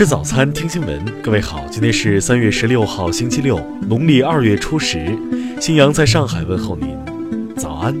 [0.00, 1.04] 吃早餐，听新闻。
[1.20, 5.14] 各位好，今天是三月十六号，星期六，农历二月初十。
[5.60, 7.94] 新阳在上海问候您，早安。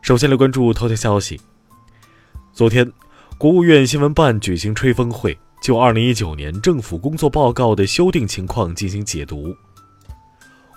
[0.00, 1.40] 首先来关注头条消息。
[2.52, 2.92] 昨天，
[3.38, 9.52] 国务院新闻办举行吹风会，就二零一九年政府工作报告的修订情况进行解读。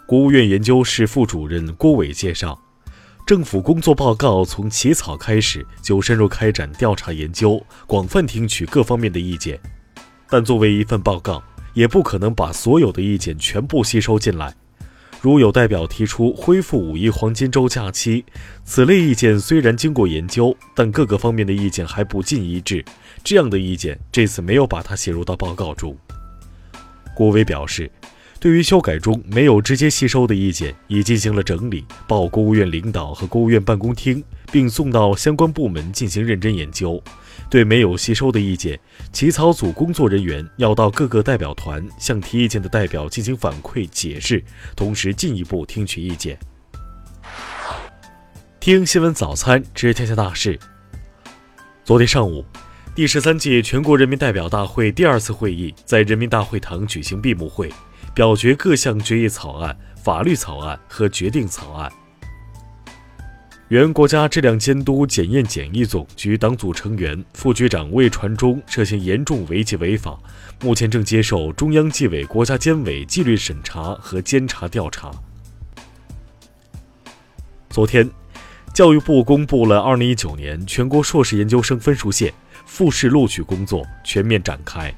[0.08, 2.62] 国务院研究室副主任郭伟介绍，
[3.26, 9.60] 政府工作报告从起草开始就深入开展调查研究，广泛听取各方面的意见。
[10.30, 14.54] 但作为一份报告，也不可能把所有的意见全部吸收进来。
[15.22, 18.24] 如有代表提出恢复五一黄金周假期，
[18.64, 22.86] 此类意见虽然经过研究，但各个方面的意见还不尽一致，
[23.24, 25.98] 这样的意见这次没有把它写入到报告中。
[27.16, 27.92] 郭伟表示。
[28.46, 37.02] 对于修改中没有直接吸收的意见，已进行了整理，报国务院领导和国务院办公厅，并送到相关部门进行认真研究。
[37.50, 38.80] 对没有吸收的意见，
[39.12, 44.44] 起草组工作人员要到各个代表团向提意见的代表进行反馈解释，
[44.76, 46.38] 同时进一步听取意见。
[48.60, 50.60] 听新闻早餐知天下大事。
[51.84, 52.46] 昨天上午，
[52.94, 57.74] 第十三届全国人民代表大会第二次会议在人民大会堂举行闭幕会。
[58.16, 61.92] 表决各项决议草案、法律草案和决定草案。
[63.68, 70.18] 原国家质量监督检验检疫总局党组成员、副局长魏传忠涉嫌严重违纪违法，
[70.62, 75.12] 目前正接受中央纪委国家监委纪律审查和监察调查。
[77.70, 78.10] 昨天，
[78.74, 82.34] 教育部公布了2019年全国硕士研究生分数线，
[82.66, 84.94] 复试录取工作全面展开。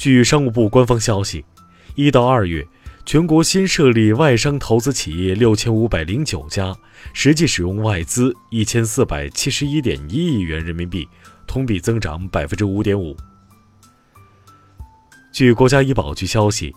[0.00, 1.44] 据商务部官方消息，
[1.94, 2.66] 一到二月，
[3.04, 6.74] 全国新设立外商投资企业六千五百零九家，
[7.12, 11.06] 实际使用外资一千四百七十一点一亿元人民币，
[11.46, 13.14] 同比增长百分之五点五。
[15.30, 16.74] 据国家医保局消息，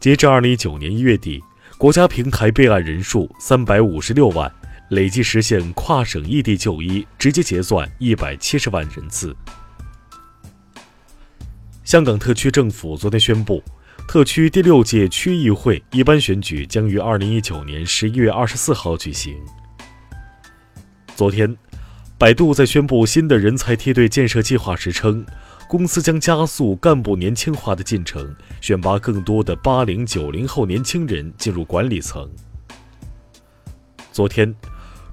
[0.00, 1.40] 截至二零一九年一月底，
[1.78, 4.52] 国家平台备案人数三百五十六万，
[4.90, 9.32] 累计实现跨省异地就医直接结算一百七十万人次。
[11.84, 13.62] 香港特区政府昨天宣布，
[14.08, 19.36] 特区第六届区议会一般选举将于二零一九年十一月二十四号举行。
[21.14, 21.54] 昨天，
[22.16, 25.26] 百度在宣布新的人才梯队建设计划时称，
[25.68, 32.26] 公司将加速干部年轻化的进程，选拔更多的八零九零后年轻人进入管理层。
[34.10, 34.54] 昨天，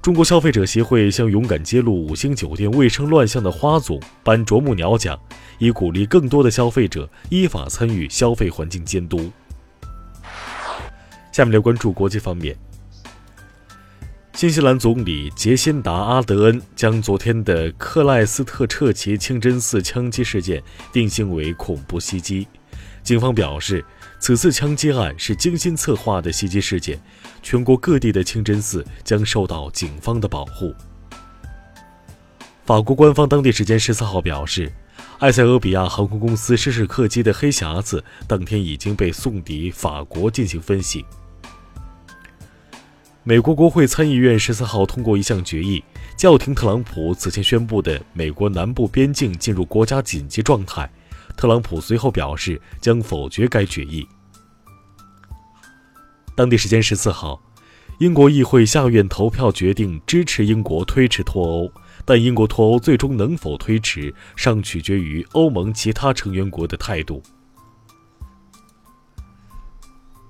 [0.02, 5.20] 中国消费者协会向勇敢揭露五星酒店卫生乱象的花总颁啄木鸟奖。
[5.62, 9.32] 以鼓励更多的消费者依法参与消费环境监督。
[11.32, 12.58] 下面来关注国际方面。
[14.34, 22.48] 新西兰总理杰辛达·阿德恩将昨天的克莱斯特彻奇清真寺枪击事件定性为恐怖袭击。
[23.04, 23.84] 警方表示，
[24.20, 27.00] 此次枪击案是精心策划的袭击事件，
[27.42, 30.74] 全国各地的清真寺将受到警方的保护。
[32.66, 34.72] 法国官方当地时间十四号表示。
[35.20, 41.06] 埃塞俄比亚航空公司失事客机的黑匣子当天已经被送抵法国进行分析。
[43.24, 45.84] 美国国会参议院十四号通过一项决议，
[46.18, 50.90] 叫停特朗普此前宣布的美国南部边境进入国家紧急状态。
[51.36, 54.08] 特朗普随后表示将否决该决议。
[56.36, 57.42] 当地时间十四号，
[58.00, 61.72] 英国议会下院投票决定支持英国推迟脱欧。
[62.04, 67.22] 但英国脱欧最终能否推迟，尚取决于欧盟其他成员国的态度。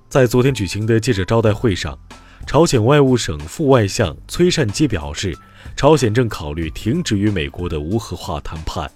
[0.10, 1.98] 在昨天举行的记者招待会上，
[2.46, 5.34] 朝鲜外务省副外相崔善基表示，
[5.78, 8.92] 朝鲜正考虑停止与美国的无核化谈判。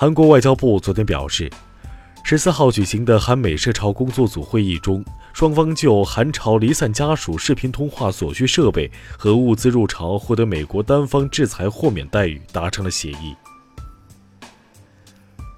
[0.00, 1.50] 韩国外交部昨天表示。
[2.24, 5.04] 十四号举行的韩美涉朝工作组会议中，
[5.34, 13.36] 双方就韩朝离散家属视频通话所需设备和物资入朝获得美国单方制裁豁免待遇达成了协议。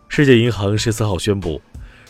[0.09, 1.63] 世界银行十四号宣布，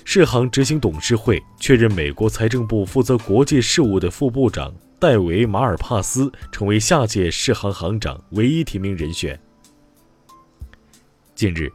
[0.03, 9.39] 世行执行董事会确认美国财政部负责国际事务的副部长戴维·马尔帕斯成为下届世行行长唯一提名人选。
[11.35, 11.71] 近日。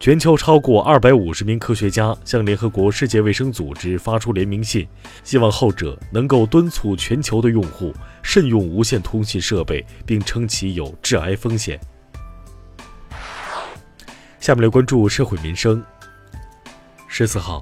[0.00, 4.86] 全球超过二百五十名科学家向联合国世界卫生组织发出联名信，
[5.24, 7.92] 希望后者能够敦促全球的用户
[8.22, 11.80] 慎用无线通信设备，并称其有致癌风险。
[14.38, 15.82] 下面来关注社会民生。
[17.08, 17.60] 十四号，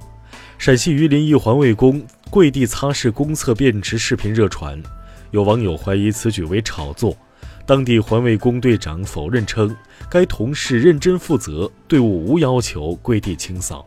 [0.59, 4.79] 陕西榆林一环卫工跪地擦拭公厕便池视频热传，
[5.31, 7.17] 有网友怀疑此举为炒作。
[7.67, 9.77] 当地环卫工队长否认称，
[10.09, 13.85] 该同事认真负责，队伍无要求跪地清扫。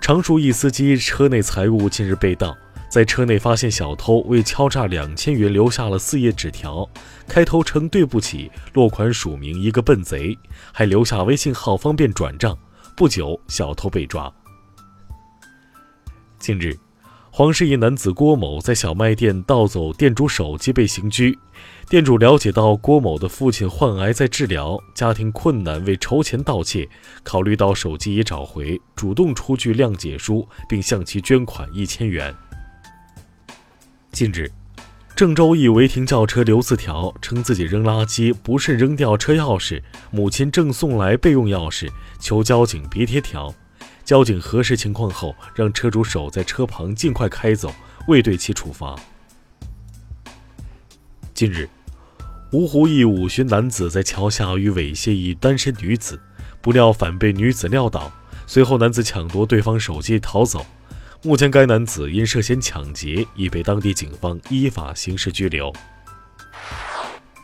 [0.00, 2.56] 常熟一司机车内财物近日被盗，
[2.90, 6.88] 在车内发现小偷为敲诈两千元留下了四页纸条，
[7.28, 10.36] 开头称对不起，落款署名一个笨贼，
[10.72, 12.58] 还留下微信号方便转账。
[12.96, 14.32] 不久，小偷被抓。
[16.40, 16.76] 近日。
[17.38, 21.38] 黄石一男子郭某在小卖店盗走店主手机被刑拘，
[21.86, 26.88] 店主了解到郭某的父亲患癌在治疗，家庭困难，为筹钱盗窃，
[27.22, 32.34] 考虑到手机已找回，主动出具谅解书，并向其捐款一千元。
[34.12, 34.50] 近日，
[35.14, 43.54] 郑州一违停轿车留字条，称自己扔垃圾不慎扔掉车钥匙，母亲正送来备用钥匙，求交警别贴条。
[44.06, 47.74] 交警核实情况后，让车主守在车旁，尽快开走，
[48.06, 48.94] 未对其处罚。
[51.34, 51.68] 近日，
[52.52, 56.20] 芜湖一五旬男子在桥下欲猥亵一单身女子，
[56.62, 58.12] 不料反被女子撂倒，
[58.46, 60.64] 随后男子抢夺对方手机逃走。
[61.24, 65.72] 目前，该男子因涉嫌抢劫，已被当地警方依法刑事拘留。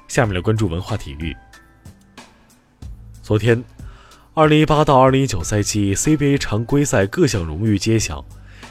[0.06, 1.36] 下面来关注文化体育。
[3.20, 3.60] 昨天。
[4.34, 8.24] 二零一八到二零一九赛季 CBA 常规赛各项荣誉揭晓，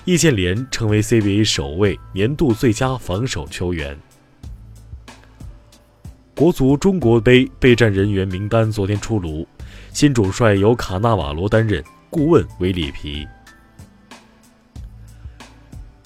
[0.06, 3.96] 易建联成为 CBA 首位年度最佳防守球员。
[6.36, 9.48] 国足中国杯备战人员名单昨天出炉，
[9.94, 13.28] 新主帅由卡纳瓦罗担任，顾问为里皮。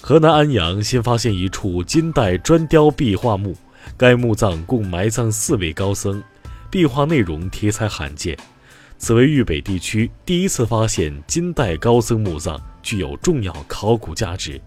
[0.02, 3.56] 河南安阳新发现一处金代砖雕壁画墓，
[3.96, 6.22] 该墓葬共埋葬四位高僧，
[6.70, 8.36] 壁画内容题材罕见。
[8.98, 14.60] 此为豫北地区第一次发现金代高僧墓葬，具有重要考古价值。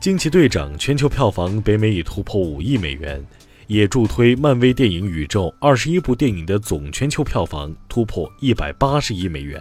[0.00, 3.24] 惊奇队长全球票房北美已突破五亿美元，
[3.68, 9.60] 也助推漫威电影宇宙二十一部电影的总全球票房突破一百八十亿美元。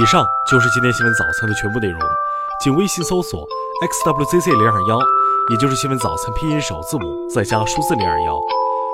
[0.00, 2.00] 以上就是今天新闻早餐的全部内容，
[2.62, 3.46] 请微信搜索
[3.84, 4.98] xwzc 零二幺，
[5.50, 8.38] 也就是新闻早餐拼音首字母再加数字零二幺。